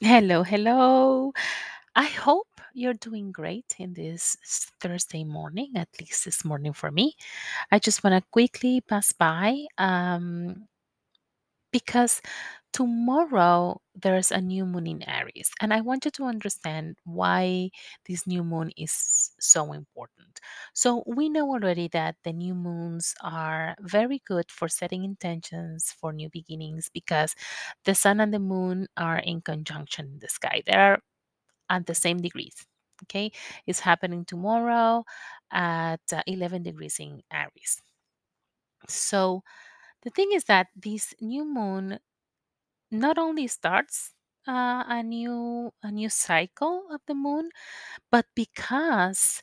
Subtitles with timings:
[0.00, 1.32] Hello, hello.
[1.96, 4.36] I hope you're doing great in this
[4.80, 7.14] Thursday morning, at least this morning for me.
[7.72, 10.68] I just want to quickly pass by um,
[11.72, 12.20] because
[12.72, 17.70] tomorrow there's a new moon in Aries, and I want you to understand why
[18.08, 20.40] this new moon is so important.
[20.74, 26.12] So, we know already that the new moons are very good for setting intentions for
[26.12, 27.34] new beginnings because
[27.84, 30.62] the sun and the moon are in conjunction in the sky.
[30.66, 31.00] They are
[31.70, 32.66] at the same degrees.
[33.04, 33.30] Okay,
[33.66, 35.04] it's happening tomorrow
[35.52, 37.82] at uh, 11 degrees in Aries.
[38.88, 39.42] So
[40.06, 42.00] the thing is that this new moon
[42.90, 44.14] not only starts
[44.48, 47.50] uh, a new a new cycle of the moon,
[48.10, 49.42] but because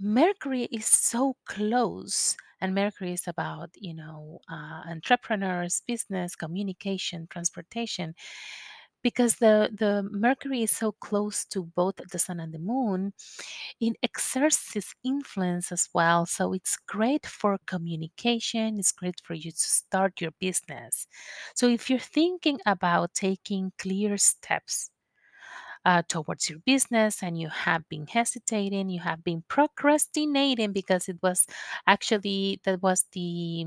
[0.00, 8.14] Mercury is so close, and Mercury is about you know uh, entrepreneurs, business, communication, transportation.
[9.02, 13.12] Because the the Mercury is so close to both the Sun and the Moon,
[13.80, 16.26] it exerts influence as well.
[16.26, 18.78] So it's great for communication.
[18.78, 21.06] It's great for you to start your business.
[21.54, 24.90] So if you're thinking about taking clear steps
[25.88, 31.16] uh, towards your business and you have been hesitating you have been procrastinating because it
[31.22, 31.46] was
[31.86, 33.66] actually that was the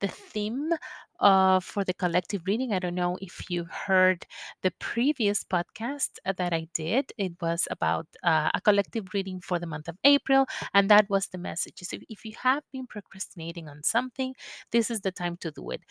[0.00, 0.72] the theme
[1.20, 2.72] uh, for the collective reading.
[2.72, 4.24] I don't know if you heard
[4.62, 7.12] the previous podcast uh, that i did.
[7.18, 11.26] It was about uh, a collective reading for the month of april and that was
[11.28, 11.80] the message.
[11.82, 14.34] So if you have been procrastinating on something
[14.72, 15.82] this is the time to do it.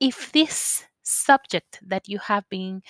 [0.00, 2.82] If this subject that you have been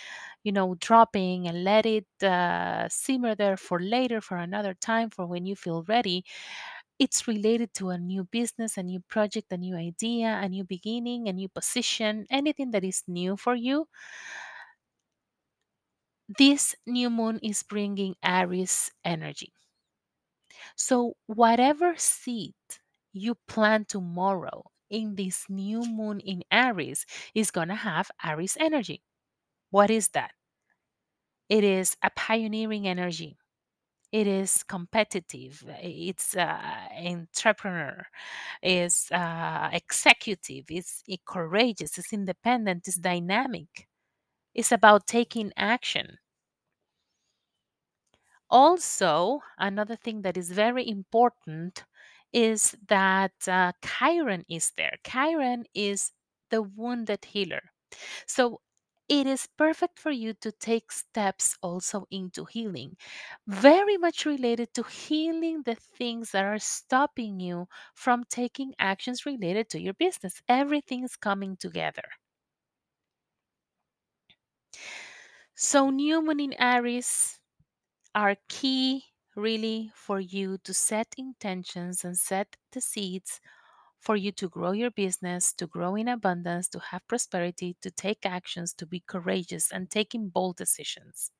[0.44, 5.26] you know dropping and let it uh, simmer there for later for another time for
[5.26, 6.24] when you feel ready.
[6.98, 11.28] It's related to a new business a new project a new idea a new beginning
[11.28, 13.88] a new position anything that is new for you.
[16.38, 19.52] This new moon is bringing aries energy.
[20.76, 22.54] So whatever seed
[23.12, 29.02] you plant tomorrow in this new moon in aries is going to have aries energy
[29.70, 30.32] What is that?
[31.50, 33.36] It is a pioneering energy.
[34.12, 35.64] It is competitive.
[35.82, 38.06] It's uh, entrepreneur.
[38.62, 40.66] It's uh, executive.
[40.70, 41.98] It's uh, courageous.
[41.98, 42.88] It's independent.
[42.88, 43.88] It's dynamic.
[44.54, 46.18] It's about taking action.
[48.50, 51.84] Also, another thing that is very important
[52.32, 54.96] is that uh, Chiron is there.
[55.06, 56.12] Chiron is
[56.50, 57.72] the wounded healer.
[58.26, 58.60] So
[59.08, 62.96] it is perfect for you to take steps also into healing,
[63.46, 69.68] very much related to healing the things that are stopping you from taking actions related
[69.70, 70.42] to your business.
[70.48, 72.08] Everything is coming together.
[75.54, 77.38] So, new moon in Aries
[78.14, 83.40] are key really for you to set intentions and set the seeds
[84.00, 88.26] for you to grow your business, to grow in abundance, to have prosperity, to take
[88.26, 91.30] actions, to be courageous, and taking bold decisions.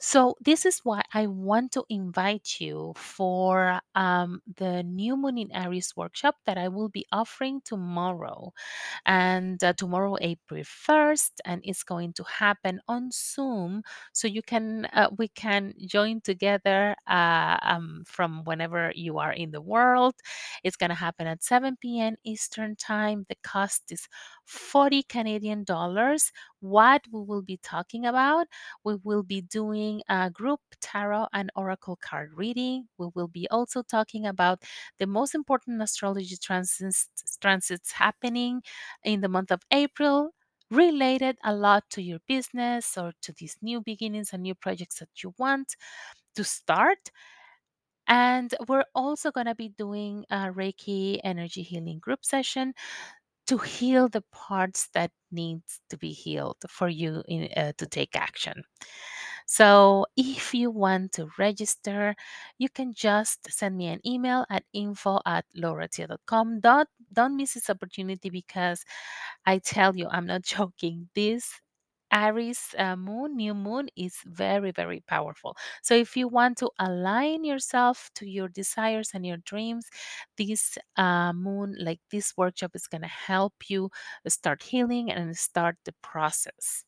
[0.00, 5.52] So, this is why I want to invite you for um, the New Moon in
[5.52, 8.52] Aries workshop that I will be offering tomorrow.
[9.04, 13.82] And uh, tomorrow, April 1st, and it's going to happen on Zoom.
[14.12, 19.50] So, you can, uh, we can join together uh, um, from whenever you are in
[19.50, 20.14] the world.
[20.64, 22.16] It's going to happen at 7 p.m.
[22.24, 23.26] Eastern Time.
[23.28, 24.08] The cost is
[24.44, 26.32] 40 Canadian dollars.
[26.60, 28.46] What we will be talking about
[28.84, 32.88] we will be doing a group tarot and oracle card reading.
[32.98, 34.62] We will be also talking about
[34.98, 37.08] the most important astrology transits,
[37.40, 38.62] transits happening
[39.04, 40.32] in the month of April,
[40.70, 45.22] related a lot to your business or to these new beginnings and new projects that
[45.22, 45.76] you want
[46.36, 47.10] to start.
[48.08, 52.74] And we're also going to be doing a Reiki energy healing group session
[53.48, 58.16] to heal the parts that needs to be healed for you in, uh, to take
[58.16, 58.64] action.
[59.46, 62.14] So if you want to register,
[62.58, 66.60] you can just send me an email at info at lauratio.com.
[66.60, 68.84] Don't, don't miss this opportunity because
[69.46, 71.08] I tell you, I'm not joking.
[71.14, 71.60] This
[72.12, 75.56] Aries uh, moon, new moon, is very, very powerful.
[75.82, 79.88] So, if you want to align yourself to your desires and your dreams,
[80.38, 83.90] this uh, moon, like this workshop, is going to help you
[84.28, 86.84] start healing and start the process.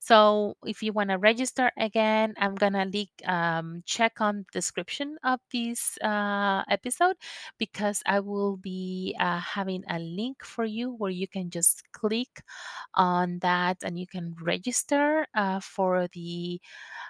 [0.00, 2.86] So if you want to register again, I'm gonna
[3.26, 7.16] um, check on description of this uh, episode
[7.58, 12.42] because I will be uh, having a link for you where you can just click
[12.94, 16.60] on that and you can register uh, for the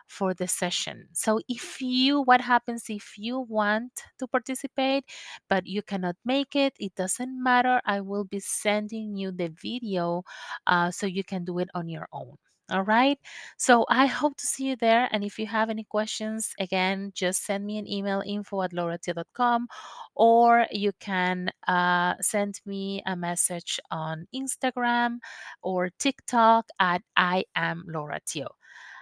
[0.07, 1.09] for the session.
[1.13, 5.05] So if you what happens if you want to participate
[5.49, 7.81] but you cannot make it, it doesn't matter.
[7.85, 10.25] I will be sending you the video
[10.67, 12.37] uh, so you can do it on your own.
[12.70, 13.19] All right.
[13.56, 15.09] So I hope to see you there.
[15.11, 19.69] And if you have any questions, again, just send me an email info at lauratio.com
[20.15, 25.19] or you can uh, send me a message on Instagram
[25.62, 28.49] or TikTok at I am Laura Tio.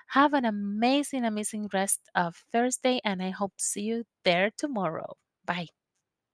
[0.08, 5.16] Have an amazing, amazing rest of Thursday, and I hope to see you there tomorrow.
[5.44, 5.66] Bye.